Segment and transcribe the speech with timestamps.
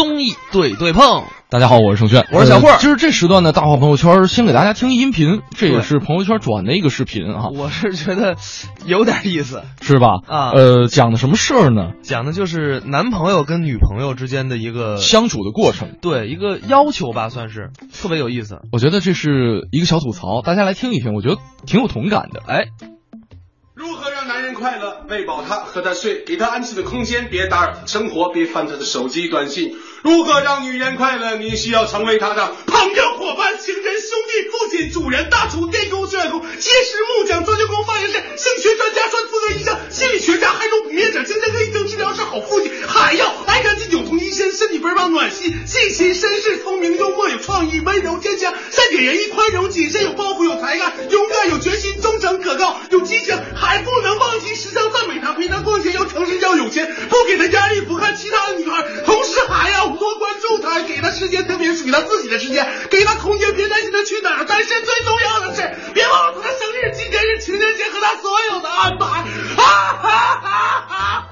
[0.00, 1.24] 综艺对对碰。
[1.50, 8.36] 大家好，我是盛轩，我是小霍呃今儿这时段的大话朋友圈，先给大家听音频，这也是朋友圈转的一个视频啊，我是觉得
[8.86, 10.20] 有点意思，是吧？
[10.26, 11.90] 啊呃，讲的什么事儿呢？
[12.02, 15.98] 讲的就是男朋友跟女朋友之间的一个相处的过程。
[16.00, 18.62] 对一个要求吧，算是特别有意思。
[18.72, 21.36] 我觉得这是一个小吐槽，大家来听一听，我觉得
[21.66, 22.40] 挺有同感的。
[22.46, 22.68] 哎，
[23.80, 25.06] 如何让男人快乐？
[25.08, 29.74] 喂饱他，和他睡，给他安静的空间，别打扰生活，别翻他的手机短信。
[30.02, 31.36] 如何让女人快乐？
[31.36, 51.89] 你需要成为她的朋友、伙伴、情人、兄弟、父亲、主人、大厨、电工、摄像工、结石、木匠、装修工、发型师、性学专家、专负责医生、心理学家、海中捕猎者、精神科医生、治疗师、好父亲，还要爱干净、有同一身，身体倍棒、暖心、细心、绅士、聪明、幽默、有创意、温柔、坚强、善解人意、宽容、谨慎、有抱负、有才干、勇敢、有决心、
[53.10, 69.04] 激情，还不能忘记时常赞美他，陪他逛街，要诚实，要有钱，不给他压力，不看其他的女孩，同时还要多关注他，给他时间，特别属于他自己的时间，给他空间，别担心他去哪儿，单身最重要的是，别忘了他的生日、今天是、情人节和他所有的安排。
[69.56, 69.64] 啊
[70.02, 70.08] 哈
[70.40, 71.26] 哈哈哈！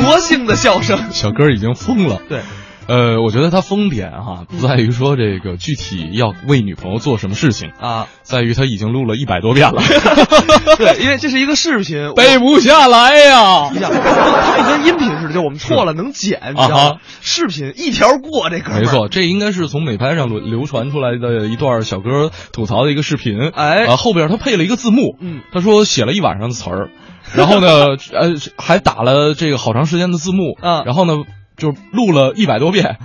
[0.00, 2.22] 魔性的笑声，小哥已经疯了。
[2.28, 2.40] 对，
[2.88, 9.82] 呃，我觉得他疯点哈，不在于说这个具体要为女朋友做什么事情，啊，在于他已经录了一百多遍了，
[10.78, 13.78] 对，因为这是一个视频，背不下来呀你。
[13.78, 16.96] 想，它不跟音频似的，就我们错了能剪，你知道吗？
[17.20, 23.50] 视频一条过，这哥们儿没错，这应该是从美拍上流流传出来的一段小哥吐槽的一个视频。
[23.54, 26.88] 哎啊，后边他配了一个字幕，嗯，他说写了一晚上的词儿，
[27.34, 27.68] 然后呢，
[28.12, 31.16] 呃，还打了这个好长时间的字幕，嗯然后呢，
[31.58, 32.96] 就录了一百多遍，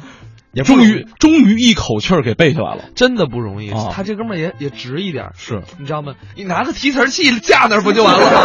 [0.53, 2.85] 也终于终于一口气儿给背下来了。
[2.95, 3.71] 真的不容易。
[3.71, 6.13] 啊他这哥们儿也也直一点儿，是，你知道吗？
[6.35, 8.39] 你拿个提词器架那儿不就完了吗？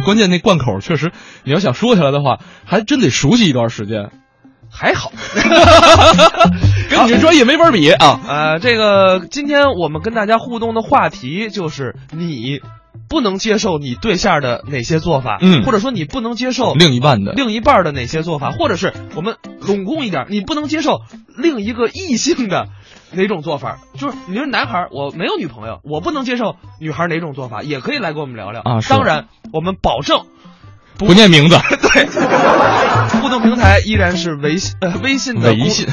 [0.04, 1.12] 关键那贯口确实，
[1.44, 4.10] 你要想说起来的话，还真得熟悉一段时间，
[4.70, 5.10] 还好。
[6.90, 8.20] 跟你这专业没法比啊。
[8.28, 12.60] 呃，这个今天我们跟大家互动的话题就是你
[13.08, 15.62] 不能接受你对象的哪些做法，嗯。
[15.64, 17.32] 或者说你不能接受另一半的。
[17.32, 21.00] 另一半的哪些做法，或者是我们拢共一点，你不能接受
[21.36, 22.68] 另一个异性的
[23.12, 23.78] 哪种做法？
[23.98, 28.62] 就是你说男孩，我没有女朋友，我不能接受女孩哪种做法，也可以来跟我们聊聊。
[28.62, 30.26] 啊当然，我们保证
[30.96, 32.06] 不念名字， 对，
[33.20, 35.86] 互动平台依然是微信呃微信的微信。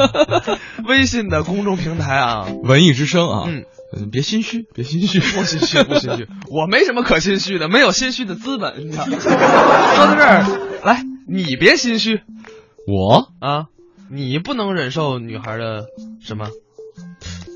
[0.86, 2.46] 微信的公众平台啊。
[2.62, 3.44] 文艺之声啊。
[3.46, 3.64] 嗯
[3.96, 8.74] 嗯，别心虚，别心虚，不心虚，不心虚， 我没什么可心虚的，没有心虚的资本。
[8.86, 9.16] 你知道说
[10.06, 10.44] 到这儿，
[10.84, 12.20] 来，你别心虚
[12.86, 13.66] 我，啊，
[14.10, 15.86] 你不能忍受女孩的
[16.20, 16.48] 什么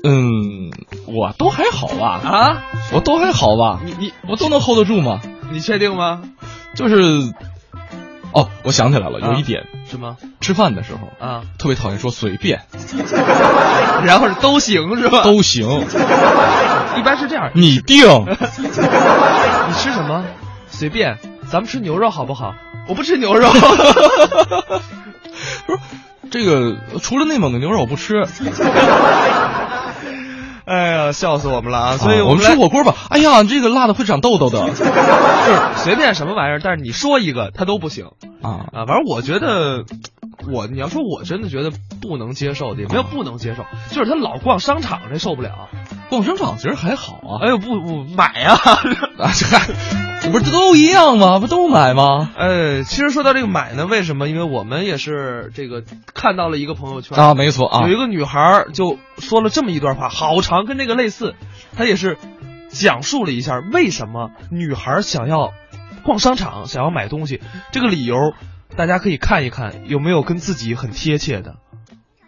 [0.03, 0.71] 嗯，
[1.07, 2.63] 我都还好吧，啊？
[2.93, 5.21] 我都还好吧，你你我都能 hold 得住吗？
[5.51, 6.23] 你确定吗？
[6.75, 6.95] 就是，
[8.33, 11.43] 哦，我想起来了，有啊一点，什么吃饭的时候啊？
[11.59, 12.61] 特别讨厌说随便，
[14.03, 15.21] 然后是都行是吧？
[15.23, 15.85] 都行，
[16.97, 18.03] 一般是这样，你定。
[18.25, 20.25] 你吃什么
[20.67, 21.19] 随便，
[21.51, 22.55] 咱们吃牛肉好不好？
[22.87, 23.47] 我不吃牛肉。
[25.67, 25.79] 不是，
[26.31, 28.25] 这个除了内蒙的牛肉我不吃，
[30.65, 31.97] 哎呀，笑死我们了啊！
[31.97, 32.95] 所以啊我们吃火锅吧。
[33.09, 34.91] 哎呀，这个辣的会长痘痘的就 是
[35.77, 38.07] 随便什么玩意儿，但是你说一个它都不行。
[38.41, 38.65] 啊。
[38.71, 39.83] 啊，反正我觉得，
[40.51, 45.69] 我你要说，我真的觉得不能接受的，也没有不能接受，就是他老逛商场，这受不了。
[46.09, 49.31] 逛商场其实还好啊，哎呦，不不买呀、啊，
[50.23, 51.39] 这还这不是都一样吗？
[51.39, 52.31] 不都买吗？
[52.37, 54.29] 呃，其实说到这个买呢，为什么？
[54.29, 61.35] 因为我们也是这个看到了一个朋友圈啊，没错啊有，一个女孩就说了这么一段话，好长，跟这个类似。
[61.75, 62.17] 她也是
[62.69, 65.51] 讲述了一下为什么女孩想要
[66.03, 67.41] 逛商场，想要买东西，
[67.71, 68.15] 这个理由
[68.77, 71.57] 大家可以看一看有没有跟自己很贴切的。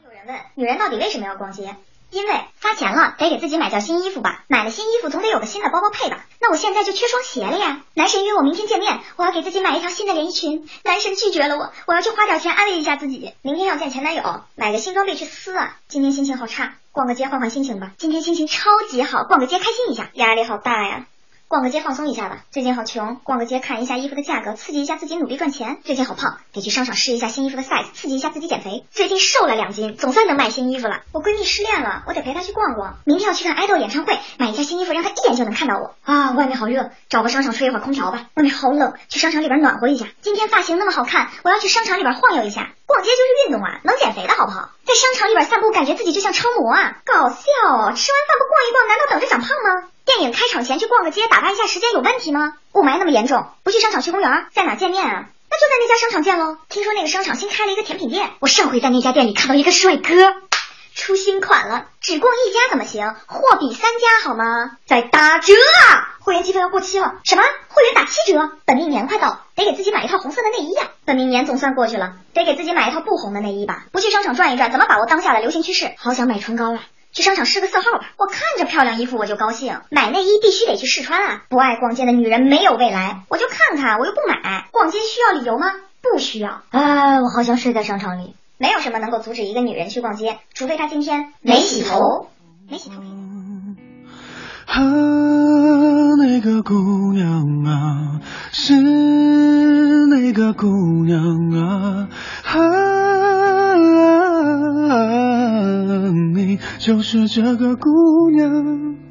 [0.03, 1.75] 有人问，女人到底为什么要逛街？
[2.15, 4.45] 因为发钱了，得给自己买件新衣服吧。
[4.47, 6.25] 买了新衣服，总得有个新的包包配吧。
[6.39, 7.81] 那我现在就缺双鞋了呀。
[7.93, 10.65] 男神约我明天见面，我要给自己买一条新的连衣裙。
[10.85, 13.33] 男神拒绝了我，我要去花点钱安慰一下自己。
[13.41, 15.75] 明天要见前男友，买个新装备去撕啊。
[15.89, 17.91] 今天心情好差，逛个街换换心情吧。
[17.97, 20.09] 今天心情超级好，逛个街开心一下。
[20.13, 21.07] 压力好大呀。
[21.47, 22.39] 逛个街放松一下吧。
[22.49, 25.77] 最近好穷，逛个街看一下衣服的价格，刺激一下自己努力赚钱。
[25.83, 28.83] 最近好胖，得去商场试一下新衣服的 size，刺激一下自己减肥。
[28.89, 31.03] 最近瘦了两斤，总算能买新衣服了。
[31.11, 32.97] 我闺蜜失恋了，我得陪她去逛逛。
[33.05, 35.95] 明天要去看爱豆演唱会，买一件新衣服，让她一眼就能看到我。
[36.03, 38.25] 啊，外面好热，找个商场吹一会儿空调吧。
[38.33, 40.07] 外面好冷，去商场里边暖和一下。
[40.21, 42.71] 今天发型那么好看，我要去商场里边晃悠一下。
[42.87, 44.71] 逛街就是运动啊，能减肥的好不好？
[44.83, 47.35] 在商场里边散步，感觉自己就像超模啊，搞笑！
[47.35, 49.89] 吃完饭不逛一逛，难道等着长胖吗？
[50.31, 52.53] 开场前去逛个街，打发一下时间有问题吗？
[52.73, 55.25] 雾霾那么严重，不去商场去公园，在哪见面啊？
[55.49, 56.57] 那就在那家商场见喽。
[56.69, 60.33] 听说那个商场新开了一个甜品店，我上回在那家店里看到一个帅哥，
[60.95, 63.15] 出新款了，只逛一家怎么行？
[63.27, 64.77] 货比三家好吗？
[64.85, 66.15] 在打折啊！
[66.19, 67.43] 会员积分要过期了，什么？
[67.69, 68.49] 会员打七折？
[68.65, 70.89] 本命年快到，得给自己买一套红色的内衣呀！
[71.05, 73.83] 本命年总算过去了，得给自己买一套不红的内衣吧？
[73.91, 75.93] 不去商场转一转，怎么把握当下的流行趋势？
[75.97, 76.79] 好想买唇膏啊！
[77.15, 79.79] 去商场试个色号吧，我看着漂亮衣服我就高兴。
[79.89, 81.43] 买内衣必须得去试穿啊！
[81.47, 83.21] 不爱逛街的女人没有未来。
[83.29, 84.67] 我就看看，我又不买。
[84.71, 85.67] 逛街需要理由吗？
[86.01, 86.61] 不需要。
[86.71, 88.35] 啊，我好想睡在商场里。
[88.57, 92.27] 没有什么能够阻止一个女人去逛街，除非她今天没洗头。
[92.69, 92.97] 没洗头。
[94.65, 94.81] 啊，
[96.17, 98.19] 那个姑娘啊，
[98.51, 98.73] 是
[100.07, 100.67] 那个姑
[101.05, 101.21] 娘
[101.51, 102.09] 啊，
[102.43, 102.59] 啊，
[106.85, 109.04] 就是这个姑娘。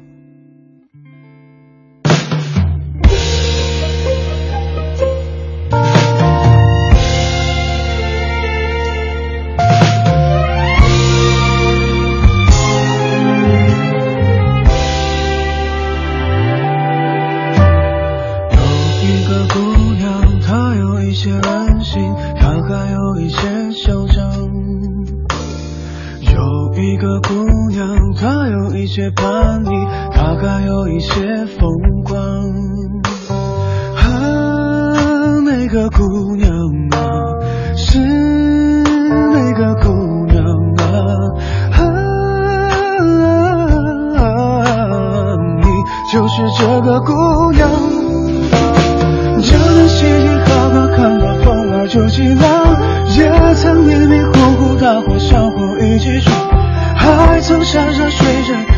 [51.95, 52.77] 流浪，
[53.15, 56.35] 也曾迷迷糊糊大伙小伙一起闯，
[56.97, 58.74] 还曾山山水水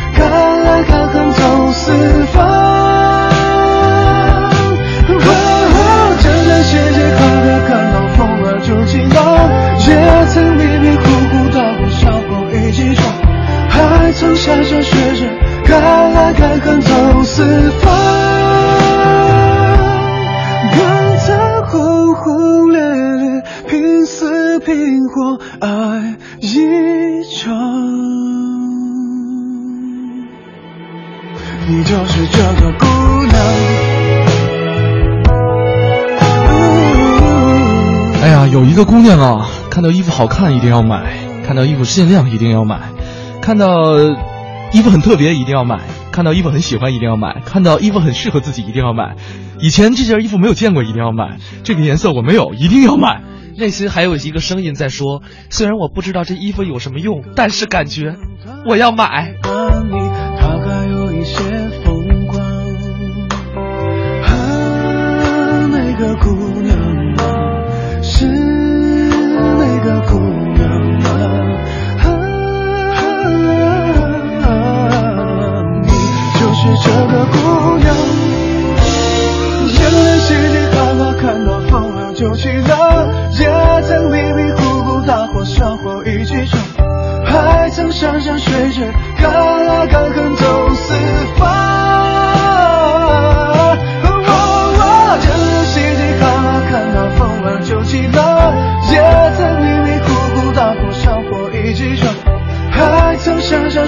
[31.70, 32.86] 你就是这个姑
[33.26, 33.36] 娘。
[38.22, 42.80] 哎呀，有一个姑娘啊，看到衣服好看一定要买，看到衣服限量一定要买，
[43.42, 43.98] 看到
[44.72, 45.80] 衣服很特别一定要买，
[46.10, 49.16] 看到衣服很喜欢一定要买，看到衣服很适合自己一定要买。
[49.60, 53.20] 以前这件衣服没有见过一定要买，这个颜色我没有一定要买。
[53.58, 58.16] 内心还有一个声音在说：虽然我不知道这衣服有什么用，但是感觉
[58.64, 59.34] 我要买。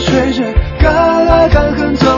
[0.00, 0.44] 追着，
[0.80, 2.09] 敢爱敢恨。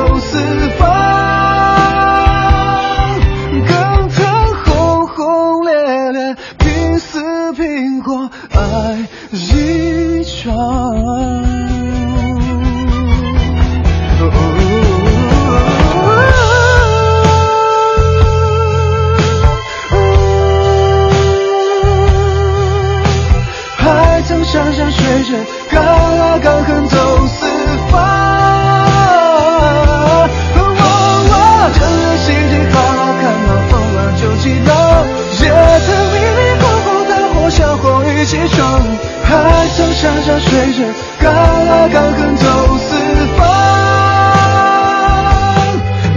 [40.03, 40.85] 山山水水，
[41.21, 42.97] 看来看横走四
[43.39, 43.47] 方。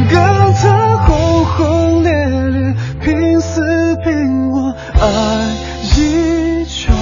[0.10, 2.12] 更曾轰轰烈
[2.50, 2.74] 烈，
[3.04, 3.62] 拼死
[4.04, 5.06] 拼活爱
[5.96, 6.96] 一场。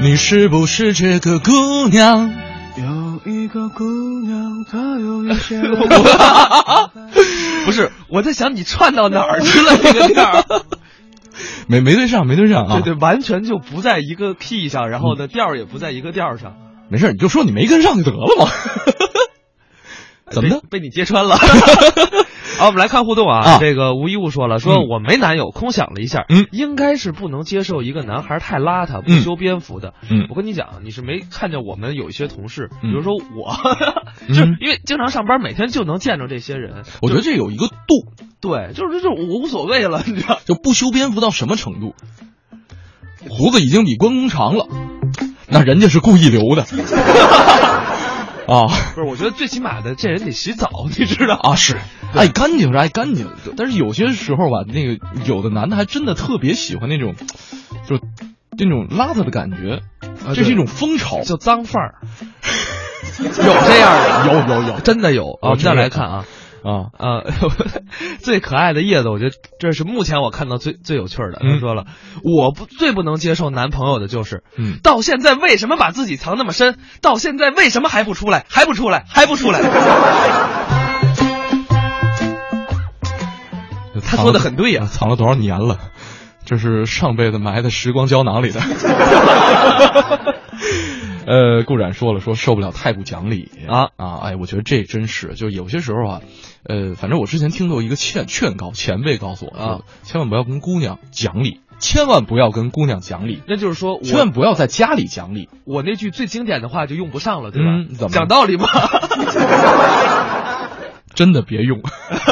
[0.00, 2.32] 你是不是这个姑娘？
[2.76, 3.82] 有一个姑
[4.20, 5.60] 娘，她有一些
[7.66, 10.44] 不是，我在想你串到哪儿去了这个调儿？
[11.68, 12.80] 没没对上，没对上啊！
[12.80, 16.54] 对对，完全就不在一个 key 上，然后呢调儿也不在一个调儿上。
[16.90, 18.50] 没事，你就说你没跟上就得了嘛。
[20.30, 20.62] 怎么的？
[20.70, 21.36] 被你揭穿了。
[22.58, 23.38] 好，我们来看互动啊。
[23.38, 29.94] 啊这个吴一物说了，说嗯我没男友，空想了一下，嗯应该是不能接受一个男孩太邋遢、不嗯修边幅的。
[30.10, 33.54] 嗯我跟你讲，你是没看见我们有一些同事，嗯比如说我，
[34.26, 36.82] 就是因为经常上班，每天就能见着这些人。
[37.00, 40.40] 我觉得这有一个度，对，就是就是无所谓了，你知道。
[40.44, 41.94] 就不修边幅到什么程度？
[43.28, 44.66] 胡子已经比关公长了，
[45.48, 46.64] 那人家是故意留的。
[48.48, 51.34] 啊不是，我觉得最起码的这人得洗澡， 你知道。
[51.36, 51.76] 啊是，
[52.14, 57.14] 爱干净是爱干净，但是有些时候吧，那个有的男的还真的特别喜欢那种，
[57.86, 58.00] 就
[58.58, 59.82] 那种邋遢的感觉，
[60.26, 61.20] 啊这是一种风潮。
[61.20, 61.94] 叫脏范儿，
[63.20, 64.80] 有这样的，有有有。
[64.80, 65.24] 真的有。
[65.42, 66.24] 啊我们再来看啊，
[66.64, 67.22] 啊，啊，
[68.22, 71.38] 最可爱的叶子，我觉得这是目前我看到最最有趣的。
[71.40, 71.84] 嗯他说了，
[72.24, 76.78] 我不最不能接受男朋友的就是，嗯到现在为什么把自己藏那么深？
[77.00, 78.44] 到现在为什么还不出来？
[78.48, 79.04] 还不出来？
[79.08, 79.60] 还不出来？
[84.04, 85.78] 他说的很对呀、藏了多少年了？
[86.44, 88.60] 这是上辈子埋在时光胶囊里的。
[91.28, 94.16] 呃，顾冉说了，说受不了太不讲理啊啊！
[94.22, 96.22] 哎，我觉得这真是，就有些时候啊，
[96.64, 105.50] 呃，反正我之前听过一个劝劝告，前辈告诉我说，啊千万不要跟姑娘讲理，千万不要跟姑娘讲理，那就是说千万不要在家里讲理。
[105.66, 107.72] 我那句最经典的话就用不上了，对吧？
[107.76, 108.66] 嗯怎么讲道理吗？
[111.14, 111.82] 真的别用，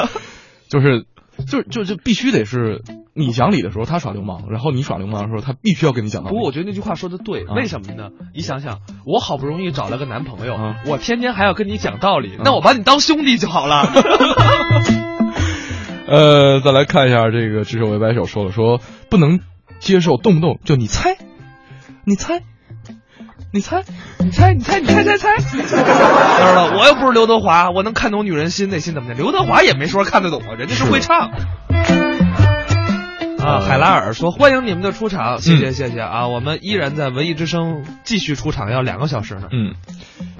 [0.70, 1.04] 就是
[1.46, 2.80] 就就就必须得是
[3.16, 6.34] 你讲理的时候他耍流氓，然后你耍流氓的时候他必须要跟你讲道理。
[6.34, 8.10] 不过我觉得那句话说的对，啊为什么呢？
[8.34, 13.86] 你想想，我好不容易找了个男朋友，啊我天天还要跟你讲道理，那我把你当兄弟就好了。
[16.08, 19.40] 呃，再来看一下这个执手为白手说了，说不能
[19.80, 21.16] 接受动不动就你猜，
[22.04, 22.42] 你猜，
[23.52, 23.82] 你猜，
[24.20, 25.36] 你猜，你猜，你猜猜猜。
[25.38, 29.14] 当然了，我又不是刘德华，我能看懂女人心内心怎么的？
[29.14, 31.30] 刘德华也没说看得懂啊，人家是会唱。
[33.46, 36.26] 啊，海拉尔说欢迎你们的出场，谢谢谢谢啊！
[36.26, 39.46] 我们依然在文艺之声继续出场，要两个小时呢。
[39.52, 39.76] 嗯，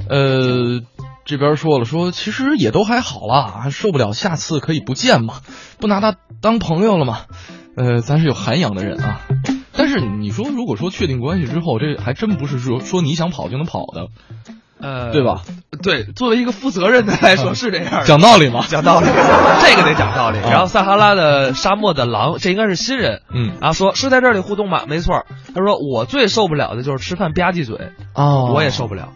[0.09, 0.83] 呃，
[1.25, 5.35] 这边说了说，其实也都还好啦，还受不了，下次可以不见嘛，
[5.79, 7.21] 不拿他当朋友了嘛。
[7.77, 9.21] 呃，咱是有涵养的人啊。
[9.73, 14.09] 但是你说，如果说确定关系之后，这还真不是说说你想跑就能跑的，
[14.81, 15.43] 呃，对吧？
[15.83, 18.05] 对，作为一个负责任的来说是这样的。
[18.05, 18.65] 讲道理嘛。
[18.69, 19.07] 讲道理，
[19.65, 20.39] 这个得讲道理。
[20.39, 23.23] 啊然后撒哈拉的沙漠的狼，这应该是新人。
[23.33, 24.85] 嗯然后说是在这里互动吗？
[24.89, 25.25] 没错。
[25.55, 29.13] 他说我最受不了的就是吃饭吧唧嘴，哦我也受不了。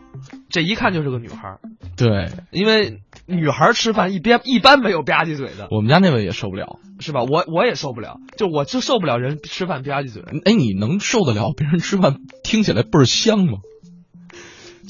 [0.50, 1.58] 这一看就是个女孩，
[1.96, 6.78] 对，因为女孩吃饭一边一般没有吧唧嘴的，我们家那位也受不了。
[6.98, 7.22] 是吧？
[7.22, 10.22] 我我也受不了，就我就受不了人吃饭吧唧嘴。
[10.44, 13.58] 哎，你能受得了别人吃饭听起来倍儿香吗？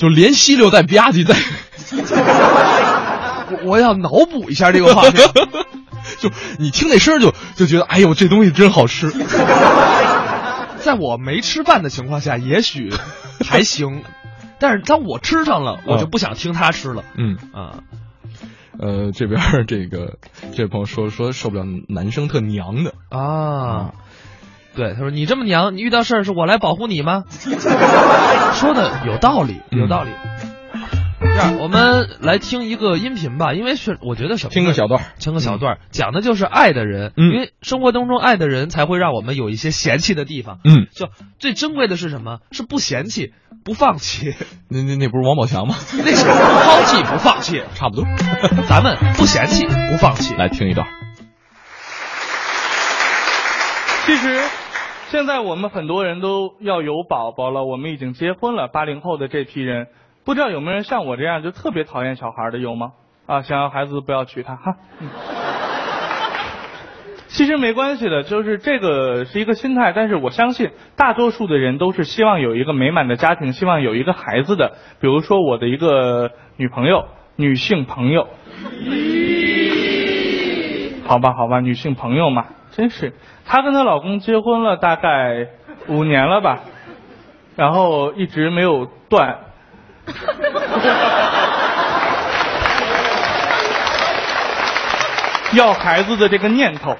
[0.00, 1.36] 就连吸溜带吧唧带，
[3.52, 5.12] 我我要脑补一下这个画面。
[6.18, 9.10] 就你听那声就就觉得，哎呦，这东西真好吃。
[10.80, 12.90] 在我没吃饭的情况下，也许
[13.46, 14.02] 还行，
[14.58, 17.04] 但是当我吃上了，我就不想听他吃了。
[17.18, 17.80] 嗯，啊，
[18.78, 20.16] 呃，这边这个
[20.56, 23.92] 这位朋友说说受不了男生特娘的，啊，
[24.80, 27.24] 对，他说你这么娘，你遇到事儿是我来保护你吗？
[28.54, 30.10] 说的有道理，有道理。
[31.20, 34.50] 这样，我们来听一个音频吧，因为是我觉得什么？
[34.50, 40.60] 听个小段儿听个小段儿，讲的就是爱的人，嗯因为生活当中爱的人才会让我们有一些嫌弃的地方。
[40.64, 42.38] 嗯，就最珍贵的是什么？
[42.52, 43.34] 是不嫌弃，
[43.64, 44.34] 不放弃，
[44.70, 45.74] 那那那不是王宝强吗？
[46.02, 47.62] 那是不抛弃，不放弃。
[47.74, 48.06] 差不多。
[48.66, 50.34] 咱们不嫌弃，不放弃。
[50.36, 50.86] 来听一段。
[54.06, 54.40] 其实，
[55.10, 58.68] 现在我们很多人都要有宝宝了，我们已经结婚了。
[58.68, 59.88] 八零后的这批人，
[60.24, 62.92] 不知道有没有人像我这样就特别讨厌小孩的，有吗？
[63.26, 64.76] 啊，想要孩子不要娶她哈。
[67.26, 74.74] 其实没关系的，就是这个是一个心态，但是我相信大多数的人都是希望有一个美满的家庭，希望有一个孩子的。
[75.00, 78.28] 比如说我的一个女朋友，女性朋友，
[81.04, 83.12] 好吧，好吧，女性朋友嘛，真是，
[83.46, 85.48] 她跟她老公结婚了大概
[85.88, 86.60] 五年了吧，
[87.56, 89.38] 然后一直没有断。
[95.52, 96.96] 要孩子的这个念头，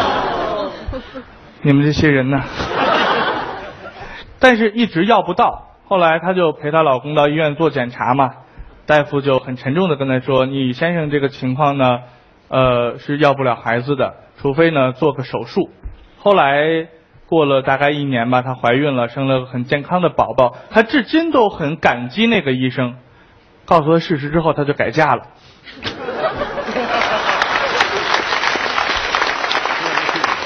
[1.60, 2.42] 你们这些人呢？
[4.38, 8.30] 但是一直要不到，后来她就陪她老公到医院做检查嘛，
[8.86, 11.98] 大夫就很沉重的跟她说：“你先生这个情况呢，
[12.50, 15.70] 呃，是要不了孩子的，除非呢做个手术。”
[16.18, 16.88] 后来
[17.26, 22.96] 过了大概一年吧，她怀孕了，生了个很健康的宝宝，她至今都很感激那个医生。
[23.64, 25.22] 告诉她事实之后，她就改嫁了。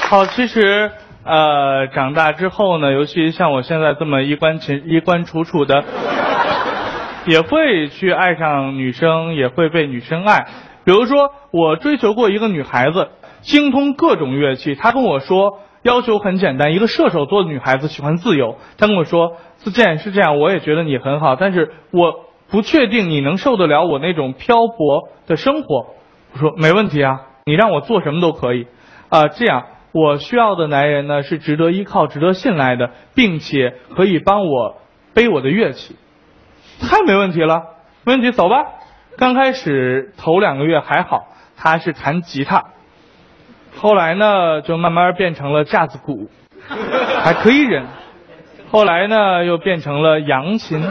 [0.07, 0.91] 好，其实
[1.23, 5.83] 呃，长大之后呢，尤其像我现在这么衣冠禽衣冠楚楚的，
[7.25, 10.45] 也会去爱上女生，也会被女生爱。
[10.85, 13.09] 比如说，我追求过一个女孩子，
[13.41, 14.75] 精通各种乐器。
[14.75, 18.55] 她跟我说，要求很简单，一个射手座的女孩子喜欢自由。
[18.77, 25.87] 她跟我说，自健是这样，我也觉得你很好，但是我不确定你能受得了我那种漂泊的生活。
[26.33, 28.67] 我说没问题啊，你让我做什么都可以。
[29.09, 34.75] 啊、这样我需要的男人呢是值得依靠、值得信赖的，并且可以帮我
[35.13, 35.95] 背我的乐器。
[36.79, 37.63] 太没问题了，
[38.03, 38.65] 没问题，走吧。
[39.17, 42.65] 刚开始头两个月还好，他是弹吉他，
[43.77, 46.29] 后来呢就慢慢变成了架子鼓，
[47.23, 47.85] 还可以忍。
[48.71, 50.83] 后来呢又变成了扬琴，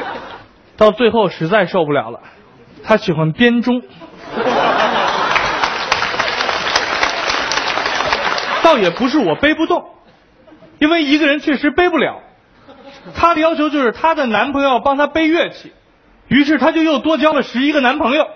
[0.76, 2.20] 到最后实在受不了了，
[2.82, 3.82] 他喜欢编钟。
[8.62, 9.84] 倒也不是我背不动，
[10.78, 12.20] 因为一个人确实背不了。
[13.14, 15.72] 她的要求就是她的男朋友帮她背乐器，
[16.28, 18.24] 于是她就又多交了十一个男朋友，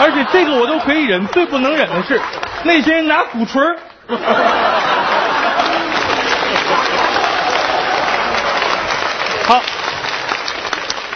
[0.00, 2.20] 而且这个我都可以忍，最不能忍的是
[2.64, 3.76] 那些人拿鼓槌儿。
[9.46, 9.60] 好，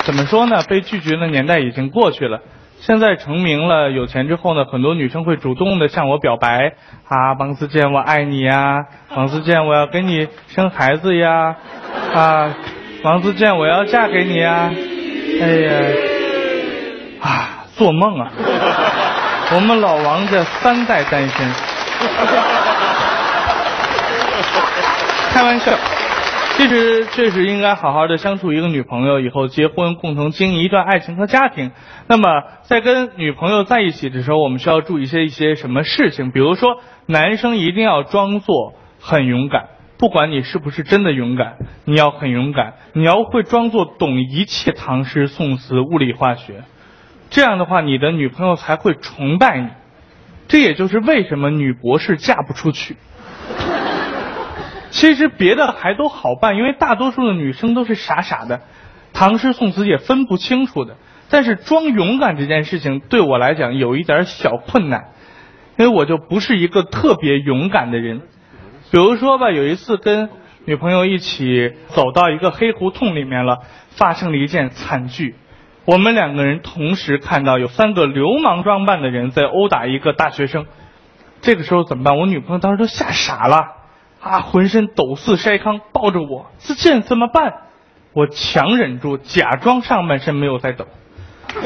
[0.05, 0.63] 怎么说呢？
[0.69, 2.41] 被拒绝的年代已经过去了。
[2.81, 6.73] 现在成名了，有钱之后呢，很多女生会主动的向我表白
[7.09, 11.55] 啊，王自健，我爱你呀，王自健，我要跟你生孩子呀，
[12.13, 12.57] 啊，
[13.05, 14.73] 王自健，我要嫁给你呀，
[15.43, 15.73] 哎呀，
[17.21, 18.31] 啊，做梦啊！
[19.53, 21.51] 我们老王家三代单身，
[25.33, 25.73] 开玩笑。
[26.57, 31.73] 其实确实应该好好的相处一个女朋友，以后结婚，共同经营一段爱情和家庭。
[32.07, 32.29] 那么
[32.63, 36.31] 在跟女朋友在一起的时候，我们需要注意一些一些什么事情？
[36.31, 39.65] 比如说，男生一定要装作很勇敢，
[40.03, 46.65] 不管你是不是真的勇敢，你要很勇敢，你要会装作懂一切唐诗宋词、物理化学。
[47.31, 49.69] 这样的话，你的女朋友才会崇拜你。
[50.49, 52.97] 这也就是为什么女博士嫁不出去。
[54.91, 58.63] 其实别的还都好办，因为大多数的女生都是傻傻的，
[59.13, 60.97] 唐诗宋词也分不清楚的。
[61.31, 65.13] 但是装勇敢这件事情对我来讲有一点小困难，
[65.79, 68.23] 因为我就不是一个特别勇敢的人。
[68.93, 70.29] 比如说吧，有一次跟
[70.67, 75.35] 女朋友一起走到一个黑胡同里面了，发生了一件惨剧。
[75.87, 80.67] 我们两个人同时看到有三个流氓装扮的人在殴打一个大学生。
[81.41, 82.19] 这个时候怎么办？
[82.19, 83.65] 我女朋友当时都吓傻了。
[84.21, 87.63] 啊，浑身抖似筛糠，抱着我，自健怎么办？
[88.13, 90.87] 我强忍住，假装上半身没有在抖。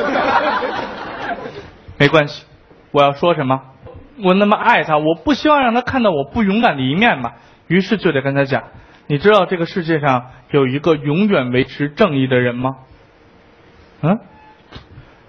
[1.99, 2.45] 没关系，
[2.93, 3.63] 我要说什么？
[4.23, 7.33] 我那么爱他，我不希望让他看到我不勇敢的一面嘛。
[7.69, 8.65] 于是就得跟他讲，
[9.07, 12.77] 你知道这个世界上有一个永远维持正义的人吗？
[14.03, 14.19] 嗯，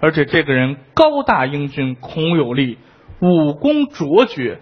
[0.00, 2.78] 而且这个人高大英俊，孔有力，
[3.20, 4.60] 武功卓绝，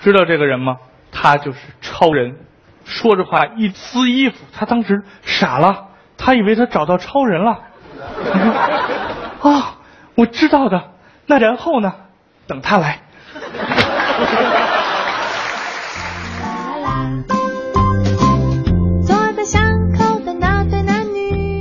[0.00, 0.76] 知道这个人吗？
[1.10, 2.36] 他就是超人。
[2.84, 7.62] 说着话一撕衣服，他当时傻了，他以为他找到超人了。
[9.42, 9.78] 啊，
[10.14, 10.90] 我知道的。
[11.26, 11.92] 那然后呢？
[12.46, 13.00] 等他来。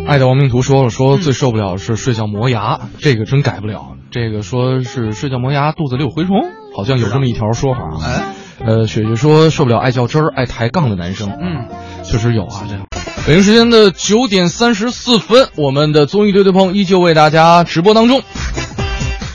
[0.07, 3.93] 爱的亡命徒说了，说最受不了的是睡觉磨牙，这个真改不了。
[4.11, 6.37] 这个说是睡觉磨牙，肚子里有蛔虫，
[6.75, 7.97] 好像有这么一条说法啊。
[8.05, 8.21] 哎，
[8.65, 11.31] 呃，雪雪说受不了爱较真儿、爱抬杠的男生。
[11.31, 11.69] 嗯，
[12.03, 12.85] 确实有啊，这样。
[13.27, 18.21] 北京时间的九点三十四分，我们的综艺对对碰依旧为大家直播当中。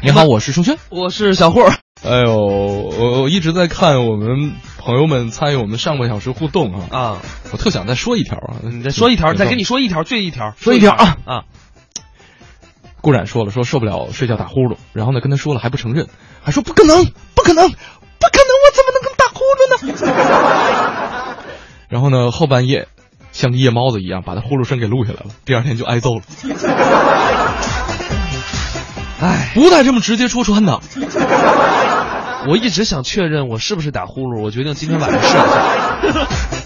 [0.03, 0.76] 你好，我是盛轩。
[0.88, 1.89] 我是小霍儿。
[2.02, 7.18] 哎呦，我我一直在看我们朋友们参与我们上半小时互动啊，啊，
[7.52, 11.44] 我特想再说一条啊，你再说一条，再跟你说一条，最一条，说一条啊啊！
[13.02, 16.08] 顾冉说了，说受不了睡觉打呼噜，然后呢跟他说了还不承认，
[16.42, 19.68] 还说不可能，不可能，不可能，我怎么能跟打呼噜
[20.06, 21.36] 呢？
[21.90, 22.88] 然后呢后半夜
[23.32, 26.22] 像个夜猫子一样把他呼噜声给录下来了，第二天就挨揍了。
[29.20, 30.80] 哎， 不带这么直接戳穿的。
[32.46, 36.29] 我一直想确认我是不是打呼噜，我决定今天晚上试一下。